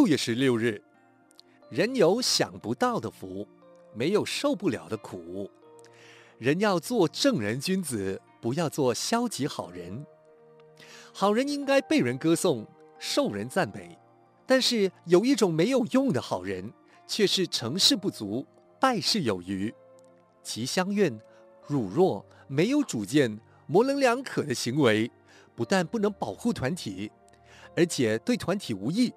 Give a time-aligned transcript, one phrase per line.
[0.00, 0.82] 六月十六日，
[1.68, 3.46] 人有享不到的福，
[3.92, 5.50] 没有受不了的苦。
[6.38, 10.06] 人要做正人君子，不要做消极好人。
[11.12, 12.66] 好人应该被人歌颂，
[12.98, 13.98] 受人赞美。
[14.46, 16.72] 但是有一种没有用的好人，
[17.06, 18.46] 却是成事不足，
[18.80, 19.70] 败事有余。
[20.42, 21.20] 其相怨、
[21.66, 25.10] 辱弱、没有主见、模棱两可的行为，
[25.54, 27.12] 不但不能保护团体，
[27.76, 29.12] 而且对团体无益。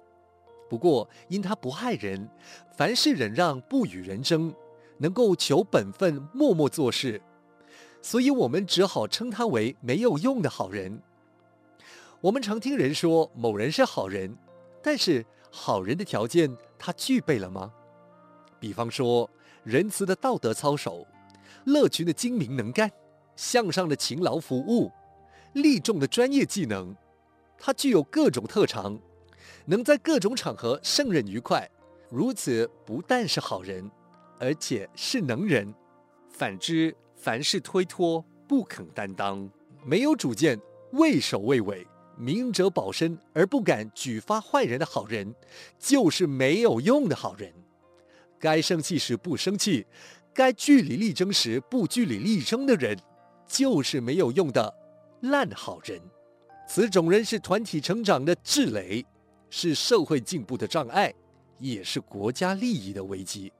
[0.74, 2.28] 不过，因他不害人，
[2.76, 4.52] 凡事忍让，不与人争，
[4.98, 7.22] 能够求本分，默默做事，
[8.02, 11.00] 所以我们只好称他为没有用的好人。
[12.22, 14.36] 我们常听人说某人是好人。
[14.82, 17.72] 但是好人的条件他具备了吗？
[18.58, 19.30] 比方说
[19.62, 21.06] 仁慈的道德操守，
[21.66, 22.90] 乐群的精明能干，
[23.36, 24.90] 向上的勤劳服务，
[25.52, 26.96] 利众的专业技能，
[27.56, 28.98] 他具有各种特长，
[29.66, 31.68] 能在各种场合胜任愉快。
[32.10, 33.90] 如此不但是好人，
[34.38, 35.74] 而且是能人。
[36.28, 39.50] 反之，凡事推脱，不肯担当，
[39.84, 40.60] 没有主见，
[40.92, 41.86] 畏首畏尾。
[42.16, 45.34] 明哲保身而不敢举发坏人的好人，
[45.80, 47.50] 就是没有用的好人；
[48.38, 49.84] 该生气时不生气，
[50.32, 52.96] 该据理力争时不据理力争的人，
[53.48, 54.72] 就是没有用的
[55.22, 56.00] 烂好人。
[56.68, 59.04] 此种人是团体成长的滞累，
[59.56, 61.14] 是社会进步的障碍，
[61.60, 63.52] 也是国家利益的危机。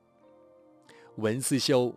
[1.19, 1.95] 文思修，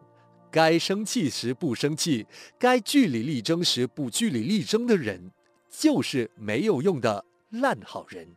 [0.51, 2.27] 该生气时不生气，
[2.59, 5.31] 该据理力争时不据理力争的人。
[5.69, 8.35] 就是没有用的烂好人。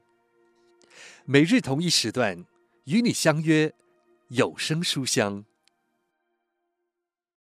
[1.24, 2.44] 每日同一时段
[2.84, 3.72] 与你相约
[4.28, 5.44] 有声书香。